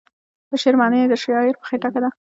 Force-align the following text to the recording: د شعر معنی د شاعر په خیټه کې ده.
د 0.49 0.51
شعر 0.61 0.75
معنی 0.79 1.01
د 1.09 1.13
شاعر 1.23 1.55
په 1.59 1.65
خیټه 1.69 1.89
کې 1.93 1.99
ده. 2.03 2.09